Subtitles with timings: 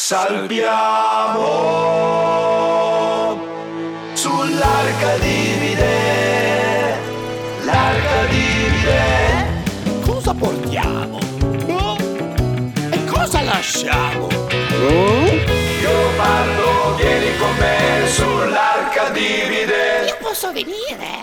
[0.00, 1.42] Salviamo
[4.12, 6.96] sull'arca divide,
[7.64, 10.00] l'arca divide.
[10.06, 11.18] Cosa portiamo?
[12.92, 14.28] E cosa lasciamo?
[15.80, 20.04] Io parlo, vieni con me sull'arca divide.
[20.06, 21.17] Io posso venire?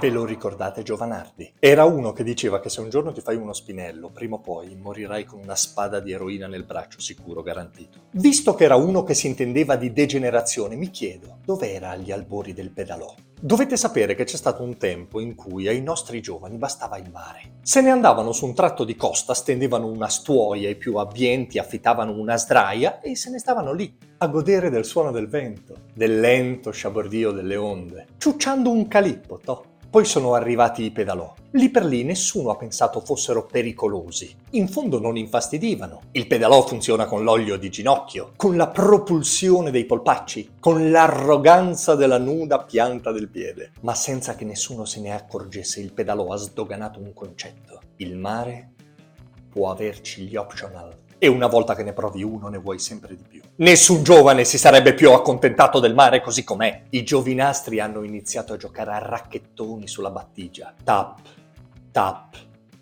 [0.00, 1.52] Ve lo ricordate Giovanardi?
[1.58, 4.74] Era uno che diceva che se un giorno ti fai uno spinello, prima o poi
[4.74, 7.98] morirai con una spada di eroina nel braccio, sicuro, garantito.
[8.12, 12.70] Visto che era uno che si intendeva di degenerazione, mi chiedo, dov'era agli albori del
[12.70, 13.14] pedalò?
[13.38, 17.58] Dovete sapere che c'è stato un tempo in cui ai nostri giovani bastava il mare.
[17.60, 22.18] Se ne andavano su un tratto di costa, stendevano una stuoia, i più abbienti affittavano
[22.18, 26.70] una sdraia e se ne stavano lì a godere del suono del vento, del lento
[26.70, 29.64] sciabordio delle onde, ciucciando un calippo, toh.
[29.90, 31.34] Poi sono arrivati i pedalò.
[31.50, 34.32] Lì per lì nessuno ha pensato fossero pericolosi.
[34.50, 36.02] In fondo non infastidivano.
[36.12, 42.18] Il pedalò funziona con l'olio di ginocchio, con la propulsione dei polpacci, con l'arroganza della
[42.18, 43.72] nuda pianta del piede.
[43.80, 47.80] Ma senza che nessuno se ne accorgesse, il pedalò ha sdoganato un concetto.
[47.96, 48.74] Il mare
[49.50, 53.22] può averci gli optional e una volta che ne provi uno ne vuoi sempre di
[53.28, 53.42] più.
[53.56, 56.84] Nessun giovane si sarebbe più accontentato del mare così com'è.
[56.90, 60.74] I giovinastri hanno iniziato a giocare a racchettoni sulla battigia.
[60.82, 61.18] Tap,
[61.92, 62.36] tap,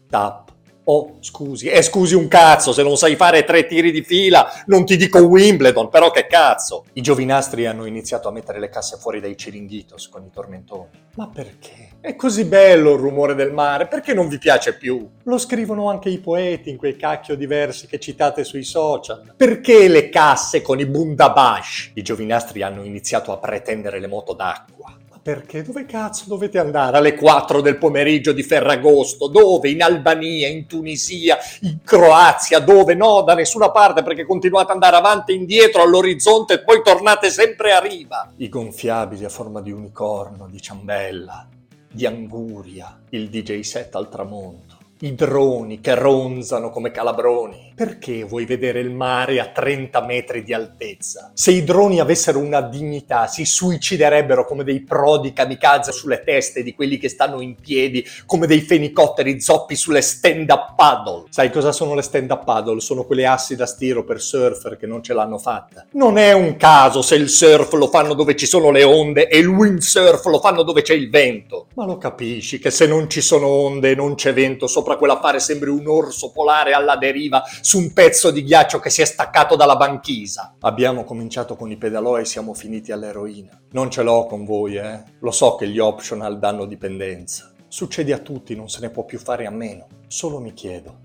[0.08, 0.52] tap.
[0.84, 4.86] Oh, scusi, eh scusi un cazzo, se non sai fare tre tiri di fila, non
[4.86, 6.84] ti dico Wimbledon, però che cazzo.
[6.92, 11.07] I giovinastri hanno iniziato a mettere le casse fuori dai ciringhitos con i tormentoni.
[11.18, 11.96] Ma perché?
[12.00, 15.04] È così bello il rumore del mare, perché non vi piace più?
[15.24, 19.34] Lo scrivono anche i poeti in quei cacchio di versi che citate sui social.
[19.36, 21.90] Perché le casse con i bundabash?
[21.94, 24.96] I giovinastri hanno iniziato a pretendere le moto d'acqua.
[25.22, 25.62] Perché?
[25.62, 29.28] Dove cazzo dovete andare alle 4 del pomeriggio di Ferragosto?
[29.28, 29.68] Dove?
[29.68, 32.60] In Albania, in Tunisia, in Croazia?
[32.60, 32.94] Dove?
[32.94, 37.30] No, da nessuna parte perché continuate ad andare avanti e indietro all'orizzonte e poi tornate
[37.30, 38.32] sempre a riva.
[38.36, 41.46] I gonfiabili a forma di unicorno, di ciambella,
[41.90, 47.72] di anguria, il DJ set al tramonto, i droni che ronzano come calabroni.
[47.78, 51.30] Perché vuoi vedere il mare a 30 metri di altezza?
[51.34, 56.74] Se i droni avessero una dignità, si suiciderebbero come dei prodi kamikaze sulle teste di
[56.74, 61.26] quelli che stanno in piedi, come dei fenicotteri zoppi sulle stand-up paddle.
[61.30, 62.80] Sai cosa sono le stand-up paddle?
[62.80, 65.86] Sono quelle assi da stiro per surfer che non ce l'hanno fatta.
[65.92, 69.38] Non è un caso se il surf lo fanno dove ci sono le onde e
[69.38, 71.66] il windsurf lo fanno dove c'è il vento.
[71.74, 75.40] Ma lo capisci che se non ci sono onde e non c'è vento, sopra quell'affare
[75.40, 79.56] sembri un orso polare alla deriva su un pezzo di ghiaccio che si è staccato
[79.56, 80.54] dalla banchisa.
[80.60, 83.60] Abbiamo cominciato con i pedalò e siamo finiti all'eroina.
[83.72, 85.02] Non ce l'ho con voi, eh.
[85.20, 87.52] Lo so che gli optional danno dipendenza.
[87.68, 89.86] Succede a tutti, non se ne può più fare a meno.
[90.06, 91.00] Solo mi chiedo,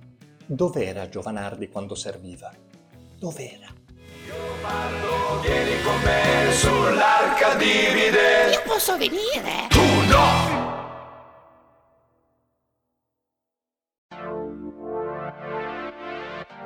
[0.45, 2.51] dov'era Giovanardi quando serviva?
[3.19, 3.67] Dov'era?
[4.61, 8.51] Parlo, vieni con me sull'arca divide.
[8.53, 9.67] Io posso venire?
[9.69, 10.72] Tu no!